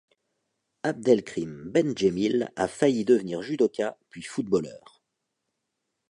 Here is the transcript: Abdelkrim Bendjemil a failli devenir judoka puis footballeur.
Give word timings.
Abdelkrim 0.81 1.71
Bendjemil 1.75 2.47
a 2.55 2.65
failli 2.67 3.05
devenir 3.05 3.43
judoka 3.43 3.99
puis 4.09 4.23
footballeur. 4.23 5.03